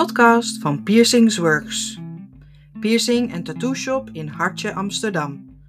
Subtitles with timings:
[0.00, 1.98] podcast van Piercings Works.
[2.80, 5.60] Piercing en tattoo shop in Hartje, Amsterdam.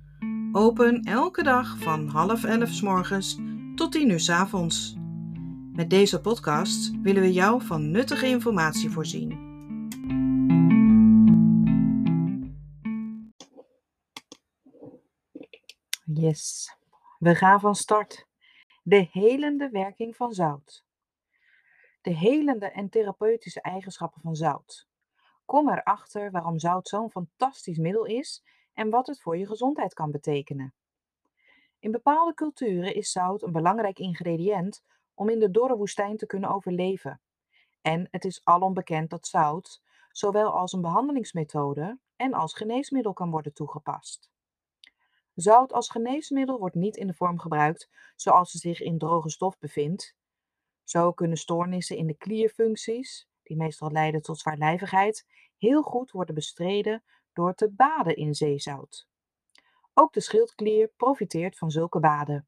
[0.51, 3.37] Open elke dag van half elf s morgens
[3.75, 4.95] tot tien uur s avonds.
[5.73, 9.29] Met deze podcast willen we jou van nuttige informatie voorzien.
[16.03, 16.75] Yes,
[17.19, 18.27] we gaan van start.
[18.83, 20.89] De helende werking van zout.
[22.01, 24.87] De helende en therapeutische eigenschappen van zout.
[25.45, 28.43] Kom erachter waarom zout zo'n fantastisch middel is
[28.73, 30.73] en wat het voor je gezondheid kan betekenen.
[31.79, 36.49] In bepaalde culturen is zout een belangrijk ingrediënt om in de dorre woestijn te kunnen
[36.49, 37.21] overleven.
[37.81, 43.31] En het is alom bekend dat zout zowel als een behandelingsmethode en als geneesmiddel kan
[43.31, 44.31] worden toegepast.
[45.35, 49.59] Zout als geneesmiddel wordt niet in de vorm gebruikt zoals het zich in droge stof
[49.59, 50.15] bevindt.
[50.83, 55.25] Zo kunnen stoornissen in de klierfuncties, die meestal leiden tot zwaarlijvigheid,
[55.57, 59.07] heel goed worden bestreden door te baden in zeezout.
[59.93, 62.47] Ook de schildklier profiteert van zulke baden.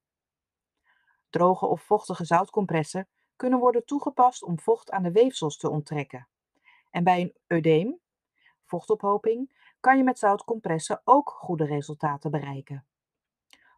[1.30, 6.28] Droge of vochtige zoutcompressen kunnen worden toegepast om vocht aan de weefsels te onttrekken.
[6.90, 8.00] En bij een eudeem,
[8.64, 12.86] vochtophoping, kan je met zoutcompressen ook goede resultaten bereiken.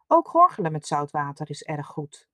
[0.06, 2.28] Ook gorgelen met zoutwater is erg goed.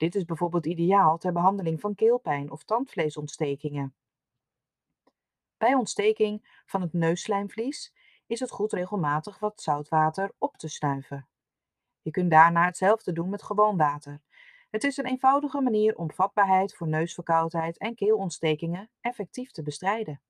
[0.00, 3.94] Dit is bijvoorbeeld ideaal ter behandeling van keelpijn of tandvleesontstekingen.
[5.56, 7.94] Bij ontsteking van het neusslijmvlies
[8.26, 11.28] is het goed regelmatig wat zoutwater op te snuiven.
[12.02, 14.20] Je kunt daarna hetzelfde doen met gewoon water.
[14.70, 20.20] Het is een eenvoudige manier om vatbaarheid voor neusverkoudheid en keelontstekingen effectief te bestrijden.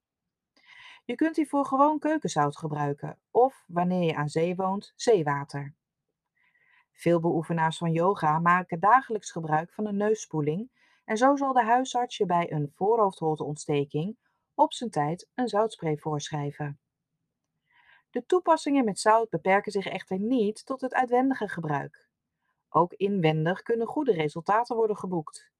[1.04, 5.74] Je kunt hiervoor gewoon keukenzout gebruiken of, wanneer je aan zee woont, zeewater.
[7.00, 10.70] Veel beoefenaars van yoga maken dagelijks gebruik van een neusspoeling
[11.04, 14.16] en zo zal de huisarts je bij een voorhoofdholteontsteking
[14.54, 16.80] op zijn tijd een zoutspray voorschrijven.
[18.10, 22.08] De toepassingen met zout beperken zich echter niet tot het uitwendige gebruik.
[22.68, 25.50] Ook inwendig kunnen goede resultaten worden geboekt.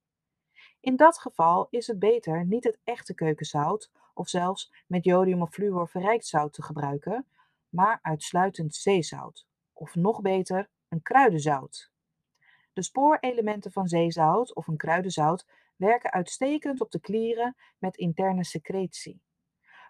[0.81, 5.51] In dat geval is het beter niet het echte keukenzout of zelfs met jodium of
[5.51, 7.27] fluor verrijkt zout te gebruiken,
[7.69, 9.47] maar uitsluitend zeezout.
[9.73, 11.91] Of nog beter, een kruidenzout.
[12.73, 15.47] De spoorelementen van zeezout of een kruidenzout
[15.77, 19.23] werken uitstekend op de klieren met interne secretie,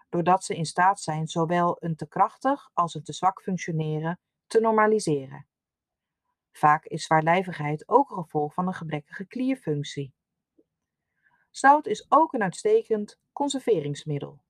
[0.09, 4.59] doordat ze in staat zijn zowel een te krachtig als een te zwak functioneren te
[4.59, 5.47] normaliseren.
[6.51, 10.13] Vaak is zwaarlijvigheid ook een gevolg van een gebrekkige klierfunctie.
[11.49, 14.41] Zout is ook een uitstekend conserveringsmiddel.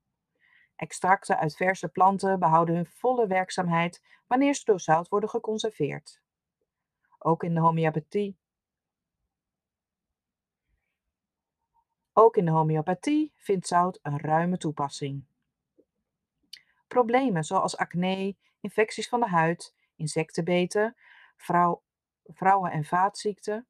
[0.75, 6.21] Extracten uit verse planten behouden hun volle werkzaamheid wanneer ze door zout worden geconserveerd.
[7.23, 8.37] Ook in de homeopathie.
[12.13, 15.25] Ook in de homeopathie vindt zout een ruime toepassing.
[16.87, 20.95] Problemen zoals acne, infecties van de huid, insectenbeten,
[21.37, 21.81] vrouw,
[22.23, 23.67] vrouwen- en vaatziekten,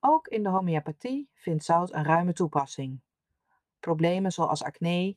[0.00, 3.00] Ook in de homeopathie vindt zout een ruime toepassing.
[3.80, 5.16] Problemen zoals acne,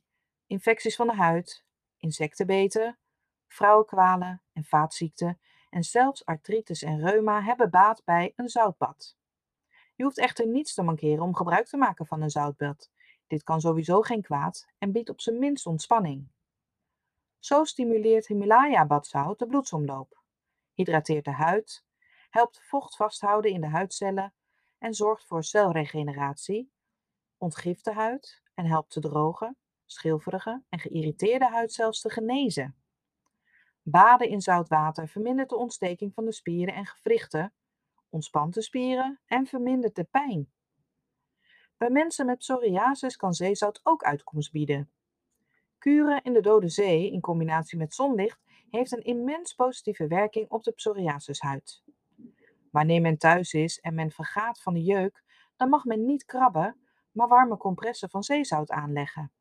[0.52, 1.66] infecties van de huid,
[1.98, 3.00] insectenbeten,
[3.48, 5.40] vrouwenkwalen en vaatziekten
[5.70, 9.18] en zelfs artritis en reuma hebben baat bij een zoutbad.
[9.96, 12.92] Je hoeft echter niets te mankeren om gebruik te maken van een zoutbad.
[13.28, 16.32] Dit kan sowieso geen kwaad en biedt op zijn minst ontspanning.
[17.40, 20.24] Zo stimuleert Himalaya-badzout de bloedsomloop,
[20.74, 21.86] hydrateert de huid,
[22.30, 24.34] helpt vocht vasthouden in de huidcellen
[24.78, 26.72] en zorgt voor celregeneratie,
[27.38, 29.58] ontgift de huid en helpt te drogen,
[29.92, 32.76] schilferige en geïrriteerde huid zelfs te genezen.
[33.84, 37.54] Baden in zout water vermindert de ontsteking van de spieren en gewrichten,
[38.10, 40.52] ontspant de spieren en vermindert de pijn.
[41.78, 44.92] Bij mensen met psoriasis kan zeezout ook uitkomst bieden.
[45.78, 50.64] Kuren in de Dode Zee in combinatie met zonlicht heeft een immens positieve werking op
[50.64, 51.84] de psoriasishuid.
[52.72, 55.24] Wanneer men thuis is en men vergaat van de jeuk,
[55.56, 56.78] dan mag men niet krabben,
[57.12, 59.32] maar warme compressen van zeezout aanleggen.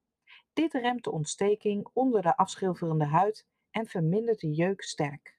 [0.53, 5.39] Dit remt de ontsteking onder de afschilferende huid en vermindert de jeuk sterk.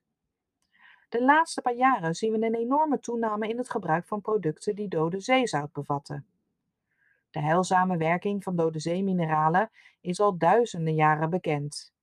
[1.10, 4.88] De laatste paar jaren zien we een enorme toename in het gebruik van producten die
[4.88, 6.26] dode zeezout bevatten.
[7.30, 9.72] De heilzame werking van dode zeemineralen
[10.02, 11.94] is al duizenden jaren bekend.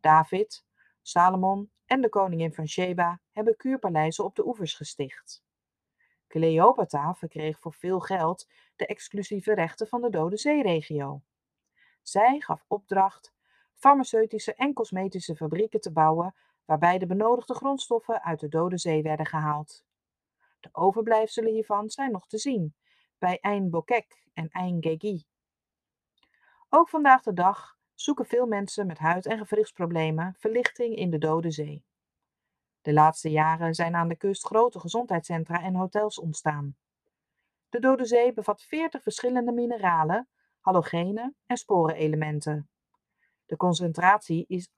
[0.00, 0.64] David,
[1.02, 5.42] Salomon en de koningin van Sheba hebben kuurpaleizen op de oevers gesticht.
[6.28, 11.22] Cleopatra verkreeg voor veel geld de exclusieve rechten van de Dode Zee-regio.
[12.02, 13.32] Zij gaf opdracht
[13.74, 16.34] farmaceutische en cosmetische fabrieken te bouwen
[16.64, 19.84] waarbij de benodigde grondstoffen uit de Dode Zee werden gehaald.
[20.60, 22.74] De overblijfselen hiervan zijn nog te zien
[23.18, 25.24] bij Ain Bokek en Ain Gegi.
[26.68, 31.50] Ook vandaag de dag zoeken veel mensen met huid- en gewrichtsproblemen verlichting in de Dode
[31.50, 31.84] Zee.
[32.80, 36.76] De laatste jaren zijn aan de kust grote gezondheidscentra en hotels ontstaan.
[37.68, 40.28] De Dode Zee bevat 40 verschillende mineralen,
[40.62, 42.68] halogenen en sporenelementen.
[43.46, 44.72] De concentratie is 28%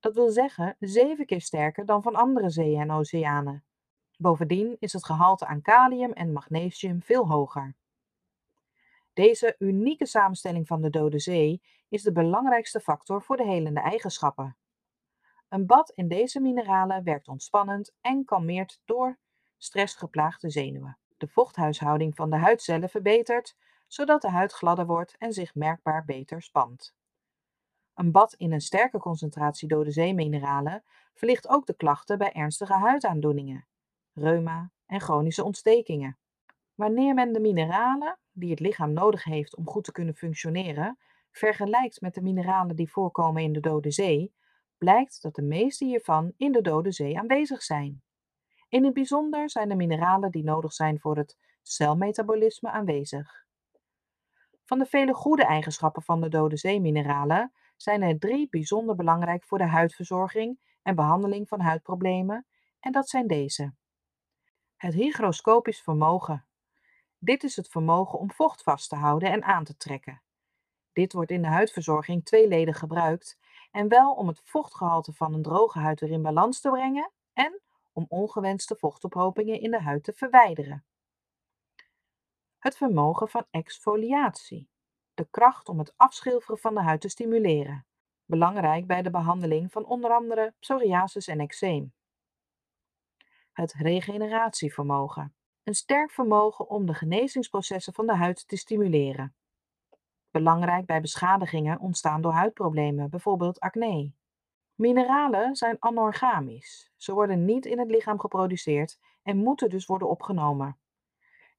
[0.00, 3.64] Dat wil zeggen 7 keer sterker dan van andere zeeën en oceanen.
[4.18, 7.74] Bovendien is het gehalte aan kalium en magnesium veel hoger.
[9.12, 14.56] Deze unieke samenstelling van de Dode Zee is de belangrijkste factor voor de helende eigenschappen.
[15.48, 19.18] Een bad in deze mineralen werkt ontspannend en kalmeert door
[19.56, 20.98] stressgeplaagde zenuwen.
[21.16, 23.56] De vochthuishouding van de huidcellen verbetert,
[23.92, 26.94] zodat de huid gladder wordt en zich merkbaar beter spant.
[27.94, 30.84] Een bad in een sterke concentratie dode zeemineralen
[31.14, 33.66] verlicht ook de klachten bij ernstige huidaandoeningen,
[34.12, 36.18] reuma en chronische ontstekingen.
[36.74, 40.98] Wanneer men de mineralen die het lichaam nodig heeft om goed te kunnen functioneren,
[41.30, 44.34] vergelijkt met de mineralen die voorkomen in de Dode Zee,
[44.78, 48.02] blijkt dat de meeste hiervan in de Dode Zee aanwezig zijn.
[48.68, 53.48] In het bijzonder zijn de mineralen die nodig zijn voor het celmetabolisme aanwezig.
[54.70, 59.58] Van de vele goede eigenschappen van de Dode Zeemineralen zijn er drie bijzonder belangrijk voor
[59.58, 62.46] de huidverzorging en behandeling van huidproblemen,
[62.80, 63.74] en dat zijn deze.
[64.76, 66.46] Het hygroscopisch vermogen.
[67.18, 70.22] Dit is het vermogen om vocht vast te houden en aan te trekken.
[70.92, 73.38] Dit wordt in de huidverzorging tweeledig gebruikt
[73.70, 77.60] en wel om het vochtgehalte van een droge huid weer in balans te brengen en
[77.92, 80.84] om ongewenste vochtophopingen in de huid te verwijderen.
[82.60, 84.68] Het vermogen van exfoliatie.
[85.14, 87.86] De kracht om het afschilferen van de huid te stimuleren.
[88.24, 91.92] Belangrijk bij de behandeling van onder andere psoriasis en eczeem.
[93.52, 95.34] Het regeneratievermogen.
[95.62, 99.34] Een sterk vermogen om de genezingsprocessen van de huid te stimuleren.
[100.30, 104.12] Belangrijk bij beschadigingen ontstaan door huidproblemen, bijvoorbeeld acne.
[104.74, 106.92] Mineralen zijn anorgamisch.
[106.96, 110.78] Ze worden niet in het lichaam geproduceerd en moeten dus worden opgenomen.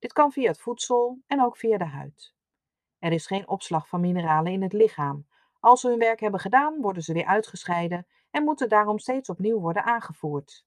[0.01, 2.33] Dit kan via het voedsel en ook via de huid.
[2.99, 5.27] Er is geen opslag van mineralen in het lichaam.
[5.59, 9.59] Als ze hun werk hebben gedaan, worden ze weer uitgescheiden en moeten daarom steeds opnieuw
[9.59, 10.65] worden aangevoerd.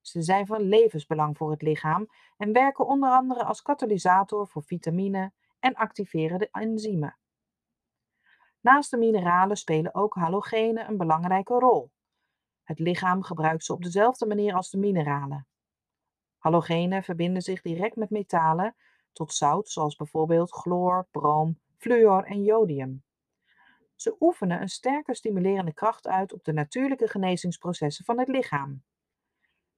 [0.00, 5.32] Ze zijn van levensbelang voor het lichaam en werken onder andere als katalysator voor vitamine
[5.58, 7.16] en activeren de enzymen.
[8.60, 11.90] Naast de mineralen spelen ook halogenen een belangrijke rol.
[12.62, 15.46] Het lichaam gebruikt ze op dezelfde manier als de mineralen.
[16.44, 18.74] Halogenen verbinden zich direct met metalen
[19.12, 23.02] tot zout, zoals bijvoorbeeld chloor, broom, fluor en jodium.
[23.94, 28.82] Ze oefenen een sterke stimulerende kracht uit op de natuurlijke genezingsprocessen van het lichaam.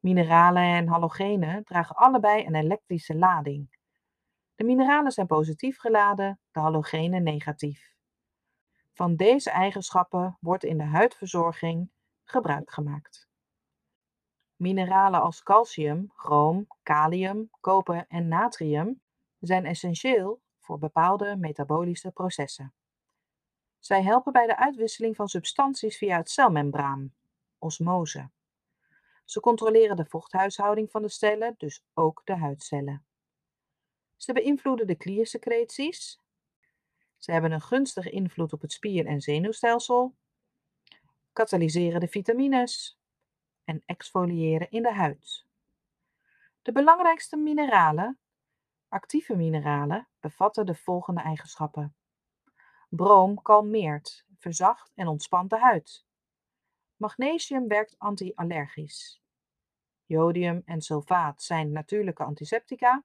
[0.01, 3.79] Mineralen en halogenen dragen allebei een elektrische lading.
[4.55, 7.95] De mineralen zijn positief geladen, de halogenen negatief.
[8.93, 11.91] Van deze eigenschappen wordt in de huidverzorging
[12.25, 13.26] gebruik gemaakt.
[14.57, 19.01] Mineralen als calcium, chroom, kalium, koper en natrium
[19.41, 22.75] zijn essentieel voor bepaalde metabolische processen.
[23.79, 27.15] Zij helpen bij de uitwisseling van substanties via het celmembraan,
[27.59, 28.31] osmose.
[29.25, 33.07] Ze controleren de vochthuishouding van de cellen, dus ook de huidcellen.
[34.17, 36.21] Ze beïnvloeden de kliersecreties.
[37.17, 40.15] Ze hebben een gunstige invloed op het spier- en zenuwstelsel,
[41.33, 42.96] katalyseren de vitamines
[43.67, 45.47] en exfoliëren in de huid.
[46.63, 48.19] De belangrijkste mineralen,
[48.89, 51.95] actieve mineralen, bevatten de volgende eigenschappen.
[52.89, 56.07] Broom kalmeert, verzacht en ontspant de huid.
[56.97, 59.23] Magnesium werkt anti-allergisch.
[60.07, 63.05] Jodium en sulfaat zijn natuurlijke antiseptica.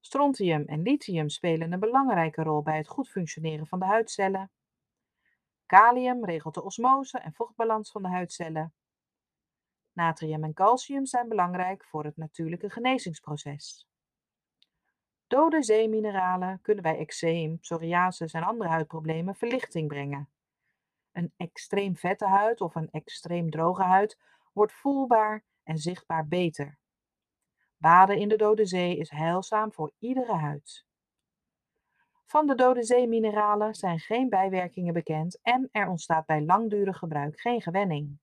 [0.00, 4.50] Strontium en lithium spelen een belangrijke rol bij het goed functioneren van de huidcellen.
[5.66, 8.74] Kalium regelt de osmose en vochtbalans van de huidcellen.
[9.92, 13.86] Natrium en calcium zijn belangrijk voor het natuurlijke genezingsproces.
[15.26, 20.28] Dode zeemineralen kunnen bij eczeem, psoriasis en andere huidproblemen verlichting brengen.
[21.12, 24.18] Een extreem vette huid of een extreem droge huid
[24.52, 26.78] wordt voelbaar en zichtbaar beter.
[27.76, 30.86] Baden in de Dode Zee is heilzaam voor iedere huid.
[32.26, 37.62] Van de Dode Zeemineralen zijn geen bijwerkingen bekend en er ontstaat bij langdurig gebruik geen
[37.62, 38.18] gewenning.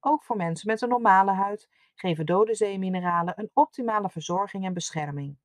[0.00, 5.38] Ook voor mensen met een normale huid geven Dode Zeemineralen een optimale verzorging en bescherming.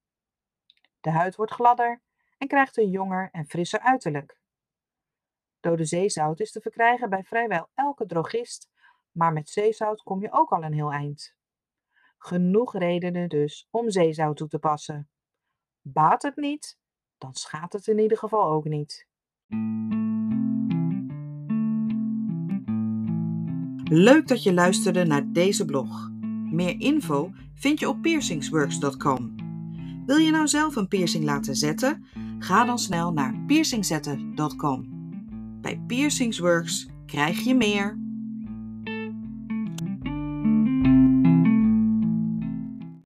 [1.00, 2.02] De huid wordt gladder
[2.38, 4.38] en krijgt een jonger en frisser uiterlijk.
[5.60, 8.70] Dode zeezout is te verkrijgen bij vrijwel elke drogist,
[9.12, 11.36] maar met zeezout kom je ook al een heel eind.
[12.18, 15.10] Genoeg redenen dus om zeezout toe te passen.
[15.82, 16.80] Baat het niet,
[17.18, 19.08] dan schaadt het in ieder geval ook niet.
[23.96, 26.12] Leuk dat je luisterde naar deze blog.
[26.52, 29.36] Meer info vind je op piercingsworks.com.
[30.06, 32.06] Wil je nou zelf een piercing laten zetten?
[32.40, 34.88] Ga dan snel naar piercingzetten.com.
[35.62, 38.03] Bij Piercingsworks krijg je meer.